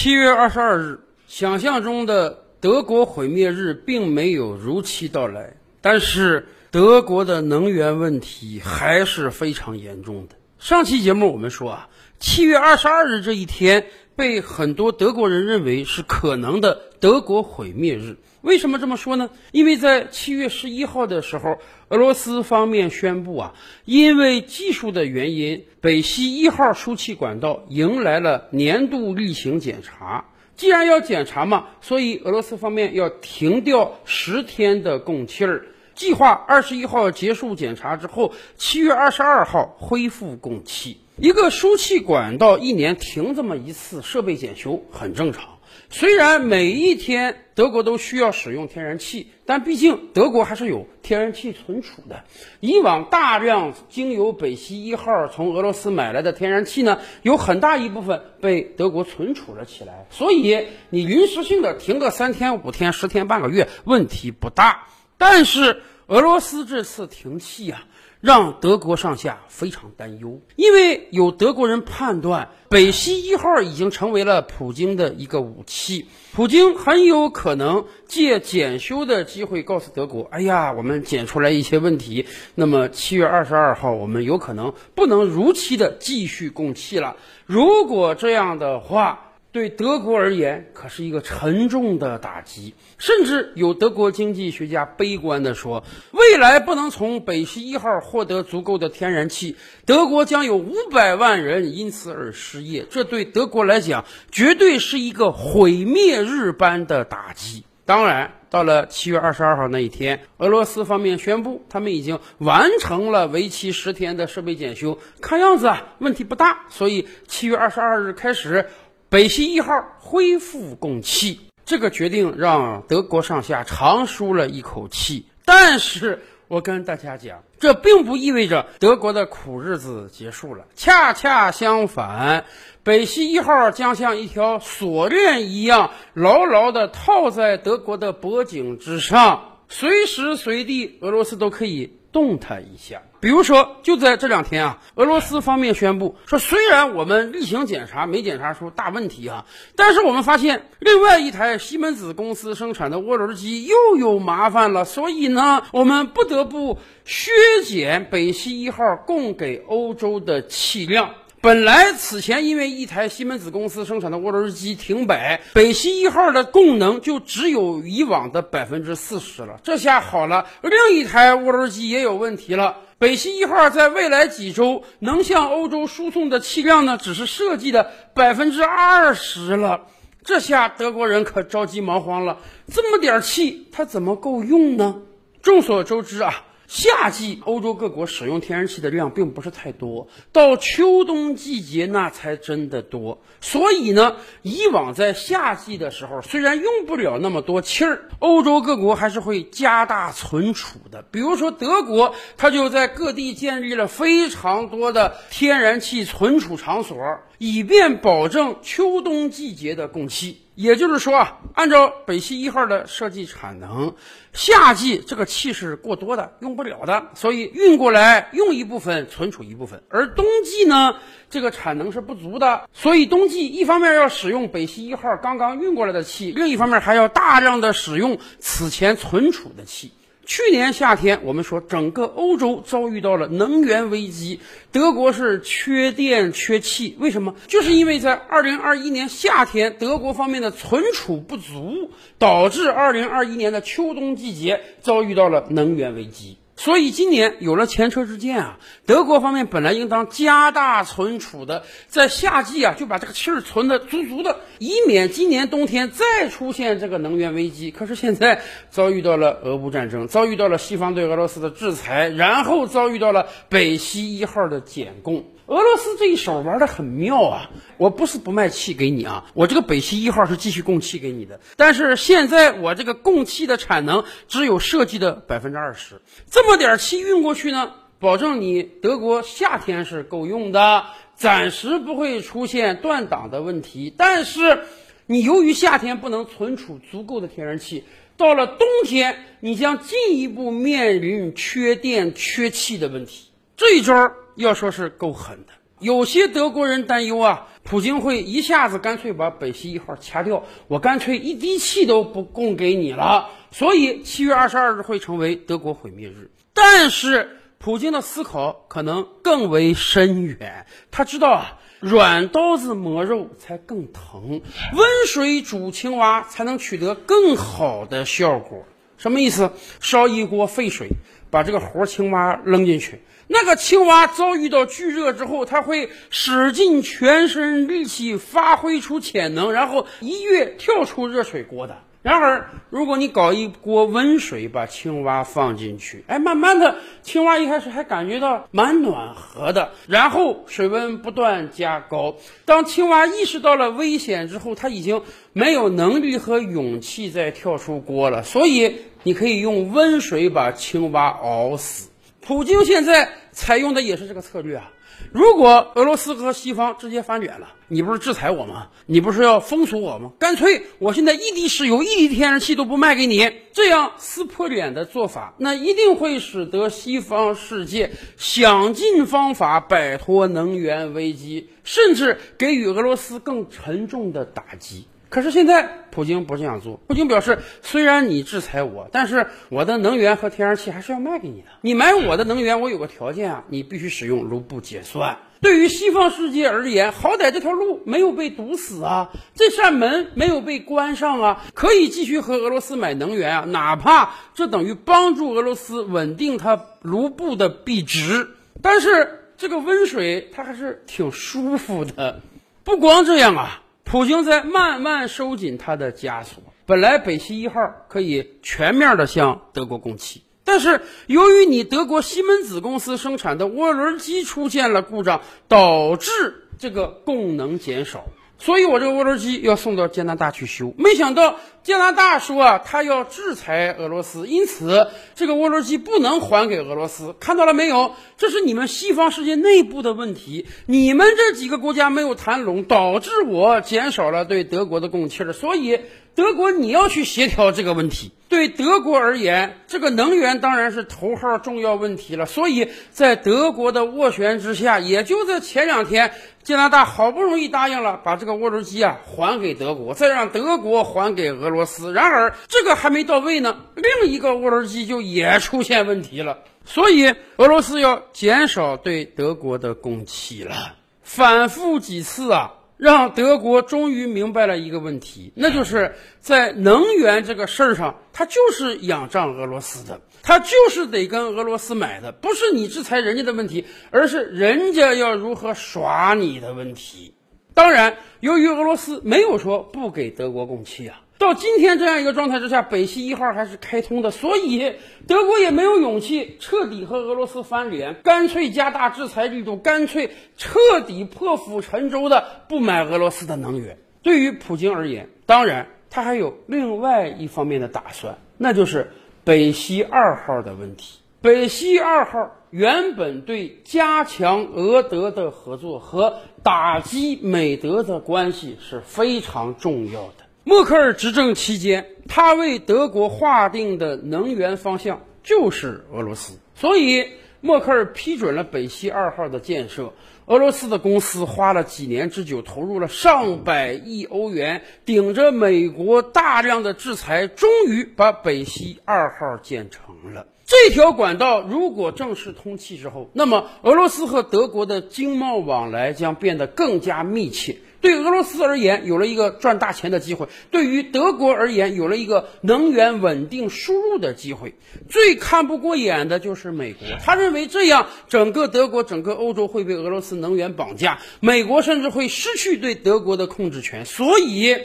[0.00, 10.36] 七月二十二日，想象中的德国毁灭日并没有如期到来，但是德国的能源问题还是非常严重的。
[10.60, 11.88] 上期节目我们说啊，
[12.20, 13.86] 七月二十二日这一天
[14.18, 18.16] 被很多德国人认为是可能的德国毁灭日。
[18.40, 19.30] 为什么这么说呢？
[19.52, 23.54] 因为在七月十一号的时候，俄罗斯方面宣布啊，
[23.84, 30.24] 因为技术的原因，北溪一号输气管道迎来了年度例行检查。
[30.56, 35.66] 既然要检查嘛，所以俄罗斯方面要停掉十天的供气儿。
[35.98, 41.00] 计划二十一号结束检查之后，七月二十二号恢复供气。
[41.16, 45.58] 一个输气管道一年停这么一次设备检修很正常。
[45.90, 52.22] 虽然每一天德国都需要使用天然气，但毕竟德国还是有天然气存储的。
[52.60, 60.06] 以往大量经由北溪一号从俄罗斯买来的天然气呢，有很大一部分被德国存储了起来。
[60.10, 64.86] 所以你临时性的停个三天、五天、十天、半个月，问题不大。
[65.18, 67.84] 但是俄罗斯这次停气啊。
[68.20, 87.14] 让德国上下非常担忧，因为有德国人判断北溪一号已经成为了普京的一个武器，普京很有可能借检修的机会告诉德国：“哎呀，我们检出来一些问题，那么七月二十二号我们有可能不能如期的继续供气了。
[87.46, 92.74] 如果这样的话。”对德国而言，可是一个沉重的打击。
[92.98, 102.84] 甚至有德国经济学家悲观地说，未来不能从北溪一号获得足够的天然气，德国将有五百万人因此而失业。
[102.90, 107.64] 这对德国来讲，绝对是一个毁灭日般的打击。
[107.86, 116.66] 当然，到了七月二十二号那一天，俄罗斯方面宣布，他们已经完成了为期十天的设备检修，看样子啊，问题不大。
[116.68, 118.66] 所以，七月二十二日开始。
[119.10, 125.24] 北溪一号恢复供气，这个决定让德国上下长舒了一口气。
[125.46, 130.66] 但是我跟大家讲，这并不意味着德国的苦日子结束了。
[130.74, 132.44] 恰恰相反，
[132.82, 141.94] 北溪一号将像一条锁链一样，牢牢地套在德国的脖颈之上，随时随地，俄罗斯都可以。
[142.18, 149.46] 动弹一下，比如说，就在这两天啊，俄罗斯方面宣布说，虽然我们例行检查没检查出大问题啊，
[149.76, 157.30] 但是我们发现另外一台西门子公司生产的涡轮机又有麻烦了，所以呢，我们不得不削
[157.64, 161.14] 减北溪一号供给欧洲的气量。
[161.40, 169.60] 本来此前因为一台西门子公司生产的涡轮机停摆，北溪一号的供能就只有以往的百分之四十了。
[169.62, 172.78] 这下好了，另一台涡轮机也有问题了。
[172.98, 179.82] 北溪一号在未来几周能向欧洲输送的气量呢，只是设计的百分之二十了。
[180.24, 182.38] 这下德国人可着急忙慌了，
[182.72, 184.96] 这么点气，它怎么够用呢？
[185.40, 186.46] 众所周知啊。
[186.68, 193.22] 夏季欧洲各国使用天然气的量并不是太多，到秋冬季节那才真的多。
[193.40, 201.02] 所以呢，以往在夏季的时候，虽然用不了那么多气儿，欧洲各国还是会加大存储的。
[201.10, 206.98] 比如说德国，它就在各地建立了非常多的天然气存储场所，
[207.38, 210.42] 以便保证秋冬季节的供气。
[210.58, 213.94] 也就是说啊，按照北溪一号的设计产能，
[214.32, 219.84] 夏季这个气是过多的，用不了的，所以运过来用一部分，存储一部分。
[219.88, 220.96] 而冬季呢，
[221.30, 229.92] 这个产能是不足的，所以冬季一方面要使用北溪一号刚刚运过来的气，另一方面还要大量的使用此前存储的气。
[230.28, 234.40] 去年夏天，我们说整个欧洲遭遇到了能源危机，
[234.70, 237.34] 德国是缺电缺气，为什么？
[237.46, 246.36] 就是因为在二零二一年夏天，德国方面的存储不足，导致二零二一年的秋冬季节遭遇到了能源危机。
[246.58, 257.70] 所以今年有了前车之鉴啊，德国方面本来应当加大存储的，在夏季啊就把这个气儿存的足足的，以免今年冬天再出现这个能源危机。
[257.70, 265.24] 可是现在遭遇到了俄乌战争，遭遇到了西方对俄罗斯的制裁，然后遭遇到了北溪一号的减供。
[265.48, 267.50] 俄罗斯这一手玩的很妙啊！
[267.78, 280.84] 我不是不卖气给你啊，我这个北溪一号是继续供气给你的，但是现在我这个供气的产能只有设计的百分之二十，这么点气运过去呢，保证你德国夏天是够用的，
[281.14, 283.90] 暂时不会出现断档的问题。
[283.96, 284.64] 但是
[285.06, 287.84] 你由于夏天不能存储足够的天然气，
[288.18, 293.30] 到了冬天你将进一步面临缺电缺气的问题。
[293.56, 294.12] 这一招。
[294.42, 303.30] 要说是够狠的，有些德国人担忧啊，普京会一下子干脆把北溪一号掐掉，我干脆一滴气都不供给你了。
[303.50, 306.30] 所以七月二十二日会成为德国毁灭日。
[306.54, 314.40] 但是普京的思考可能更为深远，他知道啊，软刀子磨肉才更疼，
[314.72, 318.64] 温水煮青蛙才能取得更好的效果。
[318.96, 319.52] 什么意思？
[319.80, 320.88] 烧一锅沸水，
[321.30, 323.00] 把这个活青蛙扔进去。
[323.26, 331.82] 那个青蛙遭遇到巨热之后，它会使尽全身力气发挥出潜能，然后一跃跳出热水锅的。
[332.00, 342.14] 然而，如果你搞一锅温水把青蛙放进去，哎，慢慢的，青蛙一开始还感觉到蛮暖和的，然后水温不断加高。
[342.44, 345.02] 当青蛙意识到了危险之后，它已经
[345.32, 348.22] 没有能力和勇气再跳出锅了。
[348.22, 351.90] 所以，你可以用温水把青蛙熬死。
[352.20, 354.70] 普京现在采用的也是这个策略啊！
[355.12, 358.68] 如果俄罗斯和西方直接翻脸了，你不是制裁我吗？
[358.86, 360.12] 你不是要封锁我吗？
[360.18, 374.86] 干脆我现在一滴石油、一滴天然气都不卖给你，这样撕破脸的做法，那一定会使得西方世界想尽方法摆脱能源危机，甚至给予俄罗斯更沉重的打击。
[375.10, 376.80] 可是现在，普京不这样做。
[376.86, 381.46] 普京表示，虽然你制裁我，但是我的能源和天然气还是要卖给你的。
[381.62, 385.18] 你买我的能源，我有个条件啊，你必须使用卢布结算。
[385.40, 398.28] 对于西方世界而言，好歹这条路没有被堵死啊，这扇门没有被关上啊，可以继续和俄罗斯买能源啊，哪怕这等于帮助俄罗斯稳定它卢布的币值。
[398.60, 402.20] 但是这个温水它还是挺舒服的。
[402.64, 403.62] 不光这样啊。
[403.90, 406.42] 普京在慢慢收紧他的枷锁。
[406.66, 407.54] 本来北溪一号
[407.88, 418.04] 可以全面的向德国供气，但是由于你德国西门子公司生产的涡轮机出现了故障，导致这个供能减少。
[418.40, 427.16] 所以我这个涡轮机要送到加拿大去修，没想到加拿大说啊，他要制裁俄罗斯，因此这个涡轮机不能还给俄罗斯。
[427.18, 427.94] 看到了没有？
[428.16, 435.32] 这是你们西方世界内部的问题，你们这几个国家没有谈拢，导致我减少了对德国的供气儿。
[435.32, 435.80] 所以
[436.14, 438.12] 德国你要去协调这个问题。
[438.28, 442.26] 对德国而言，这个能源当然是头号重要问题了。
[442.26, 446.12] 所以在德国的斡旋之下，也就在前两天。
[446.44, 451.92] 加拿大好不容易答应了把这个涡轮机啊还给德国，再让德国还给俄罗斯。
[451.92, 456.38] 然而这个还没到位呢，另一个涡轮机就也出现问题了。
[456.64, 460.54] 所以俄罗斯要减少对德国的供气了。
[461.02, 470.00] 反复几次啊，让德国终于明白了一个问题，那就是在能源这个事儿上，他就是仰仗俄罗斯的。
[470.22, 477.14] 他就是得跟俄罗斯买的，不是你制裁人家的问题，而是人家要如何耍你的问题。
[477.54, 484.76] 当然，由于俄罗斯没有说不给德国供气啊，到今天这样一个状态之下，北溪一号还是开通的，所以
[485.06, 493.78] 德国也没有勇气彻底和俄罗斯翻脸，干脆加大制裁力度，干脆彻底破釜沉舟的不买俄罗斯的能源。
[494.02, 498.90] 对于普京而言，当然他还有另外一方面的打算，那就是。
[499.24, 510.24] 北溪二号的问题，北溪二号原本对加强俄德的合作和打击美德的关系是非常重要的。
[510.48, 517.04] 默克尔执政期间，他为德国划定的能源方向就是俄罗斯，所以
[517.42, 519.92] 默克尔批准了北溪二号的建设。
[520.24, 530.28] 俄罗斯的公司花了几年之久，投入了上百亿欧元，顶着美国大量的制裁，终于把北溪二号建成了。
[530.46, 537.58] 这条管道如果正式通气之后，那么俄罗斯和德国的经贸往来将变得更加密切。
[537.80, 544.54] 对俄罗斯而言，有了一个赚大钱的机会；对于德国而言，有了一个能源稳定输入的机会。
[544.88, 553.84] 最看不过眼的就是美国，他认为这样整个德国、整个欧洲会被俄罗斯能源绑架，美国甚至会失去对德国的控制权。
[553.84, 554.56] 所以。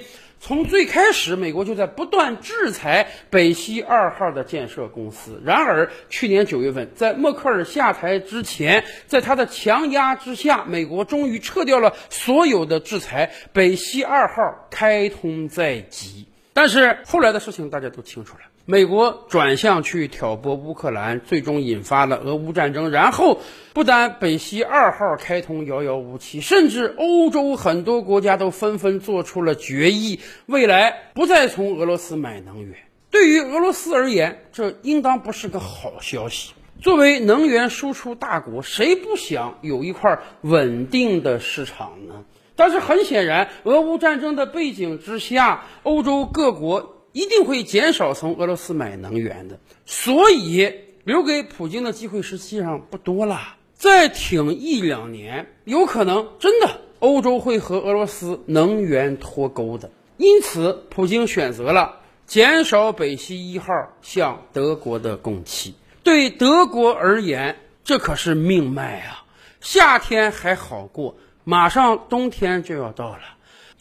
[0.45, 5.41] 从最开始，美国就在不断制裁北溪二号的建设公司。
[5.45, 16.27] 然而，去年九月份，在默克尔下台之前，在他的强压之下，美国终于撤掉了所有的制裁，北溪二号开通在即。
[16.51, 18.41] 但是后来的事情大家都清楚了。
[18.65, 22.91] 美国转向去挑拨乌克兰，最终引发了俄乌战争。
[22.91, 23.41] 然后，
[23.73, 32.75] 不但北溪二号开通遥遥无期，甚至欧洲很多国家都纷纷做出了决议，未来不再从俄罗斯买能源。
[33.11, 36.53] 对于俄罗斯而言，这应当不是个好消息。
[36.79, 42.23] 作为能源输出大国，谁不想有一块稳定的市场呢？
[42.55, 50.73] 但是很显然，俄乌战争的背景之下，欧洲各国一定会减少从俄罗斯买能源的，所以
[51.05, 53.55] 留给普京的机会实际上不多了。
[53.73, 59.91] 再挺一两年，有可能真的欧洲会和俄罗斯能源脱钩的。
[60.17, 65.75] 因此，普京选择了减少北溪一号向德国的供气。
[66.03, 69.25] 对德国而言，这可是命脉啊！
[69.59, 73.19] 夏天还好过，马上冬天就要到了。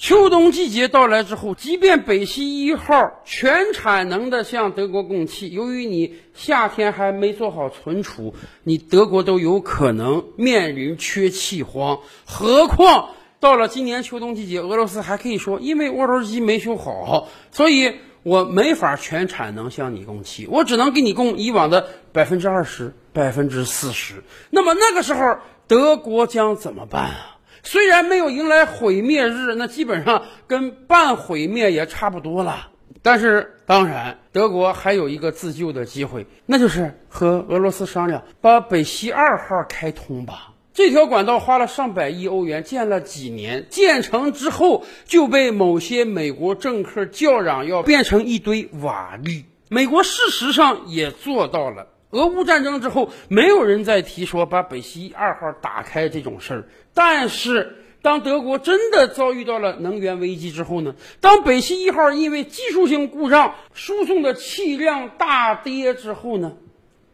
[0.02, 12.00] 秋冬季节到来之后，即便北溪一号全产能的向德国供气，由于你夏天还没做好存储，你德国都有可能面临缺气荒。
[12.26, 17.94] 何况到了今年秋冬季节，俄罗斯还可以说，因为涡轮机没修好，所以。
[18.24, 24.22] 我没法全产能向你供气，我只能给你供以往的百分之二十、百分之四十。
[24.48, 27.31] 那么那个时候，德国将怎么办啊？
[27.62, 32.68] 虽然没有迎来毁灭日，那基本上跟半毁灭也差不多了。
[33.02, 40.52] 但是，当然，德国还有一个自救的机会，那就是和俄罗斯商量，把北溪二号开通吧。
[40.74, 49.44] 这条管道花了上百亿欧元建了几年，建成之后就被某些美国政客叫嚷要变成一堆瓦砾。
[49.68, 51.88] 美国事实上也做到了。
[52.12, 56.68] 俄乌战争之后，没有人再提说把北溪二号打开这种事儿。
[56.92, 60.94] 但是，当德国真的遭遇到了能源危机之后呢？
[61.20, 66.52] 当北溪一号因为技术性故障输送的气量大跌之后呢？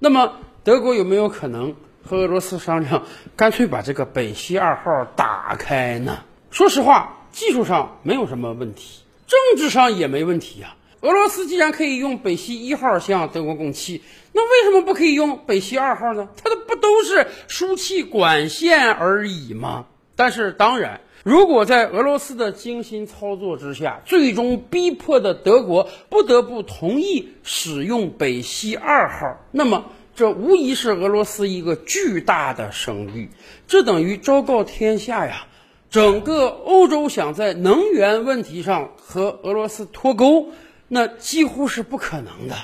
[0.00, 0.32] 那么，
[0.64, 1.74] 德国有没有可能？
[2.04, 3.04] 和俄罗斯商量，
[3.36, 6.24] 干脆把这个北溪二号打开呢。
[6.50, 10.74] 说实话，技术上没有什么问题，政治上也没问题呀。
[11.02, 14.02] 俄罗斯既然可以用北溪一号向德国供气，
[14.38, 16.28] 那为什么不可以用北溪二号呢？
[16.40, 19.86] 它的不都是输气管线而已吗？
[20.14, 29.86] 但是当然，如果在俄罗斯的精心操作之下，最终逼迫的德国不得不同意使用北溪二号，那么。
[30.14, 33.30] 这无疑是俄罗斯一个巨大的声誉，
[33.68, 35.46] 这等于昭告天下呀！
[35.90, 40.48] 整个欧洲想在能源问题上和俄罗斯脱钩，
[40.88, 42.56] 那几乎是不可能的。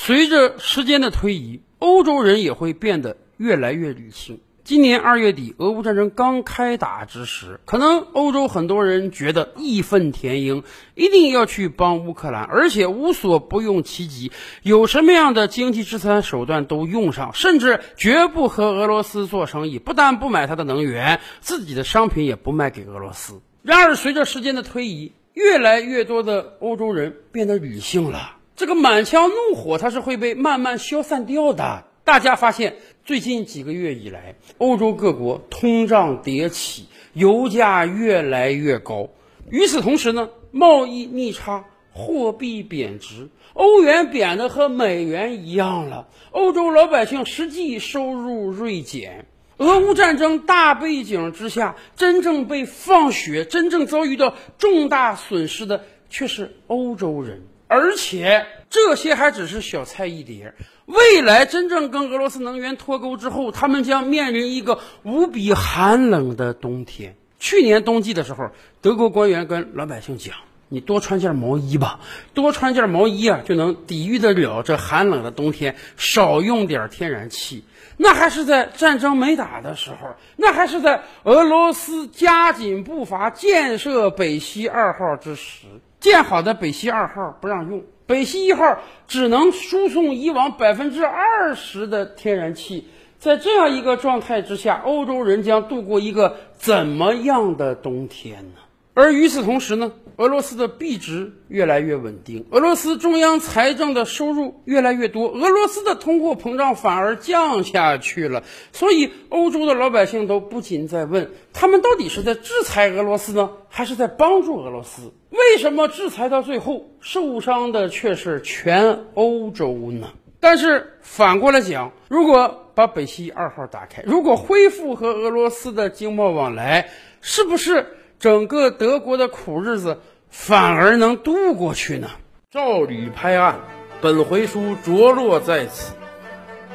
[0.00, 4.40] 随着时间的推移，欧洲人也会变得越来越理性。
[4.62, 10.62] 今年二月底，俄乌战争刚开打之时，可能欧洲很多人觉得义愤填膺，
[10.94, 14.30] 一定要去帮乌克兰，而且无所不用其极，
[14.62, 23.42] 有什么样的经济制裁手段都用上，甚至绝不和俄罗斯做生意，不但不买它的能源，自己的商品也不卖给俄罗斯。
[23.62, 31.84] 然而，随着时间的推移，越来越多的欧洲人变得理性了，这个满腔怒火它是会被慢慢消散掉的。
[32.04, 32.76] 大家发现。
[33.04, 39.08] 最近几个月以来，欧洲各国通胀迭起，油价越来越高。
[39.48, 46.08] 与此同时呢，贸易逆差，货币贬值，欧元贬得和美元一样了。
[46.32, 49.24] 欧洲老百姓实际收入锐减。
[49.56, 60.54] 俄乌战争大背景之下，真正被放血、真正遭遇到重大损失的却是欧洲人，而且这些还只是小菜一碟。
[60.86, 67.14] 未来真正跟俄罗斯能源脱钩之后，他们将面临一个无比寒冷的冬天。
[67.38, 70.34] 去年冬季的时候，德国官员跟老百姓讲
[70.68, 72.00] ：“你多穿件毛衣吧，
[72.34, 75.76] 多穿件毛衣啊，就能抵御得了这寒冷的冬天。
[75.96, 77.64] 少用点天然气。”
[78.00, 85.66] 那还是在战争没打的时候，那还是在俄罗斯加紧步伐建设北溪二号之时。
[86.00, 87.84] 建好的北溪二号不让用。
[88.06, 92.86] 北溪一号只能输送以往百分之二十的天然气，
[93.18, 98.60] 在这样一个状态之下，欧洲人将度过一个怎么样的冬天呢？
[98.94, 108.42] 而与此同时呢，俄罗斯的币值越来越稳定，俄罗斯中央财政的收入越来越多，俄罗斯的通货膨胀反而降下去了。
[108.72, 115.12] 所以，欧洲的老百姓都不禁在问：他们到底是在制裁俄罗斯呢，还是在帮助俄罗斯？
[115.30, 120.08] 为什么制裁到最后受伤的却是全欧洲呢？
[120.40, 127.86] 但是反过来讲，如果把北溪二号打开，如果恢复和俄罗斯的经贸往来，是不是？
[128.18, 132.10] 整个德国的苦日子反而能度过去呢。
[132.50, 133.60] 照吕拍案，
[134.00, 135.92] 本回书着落在此。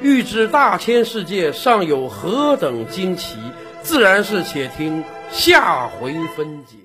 [0.02, 3.38] 欲知大千世界尚有何等惊奇，
[3.82, 6.83] 自然是且听下回分解。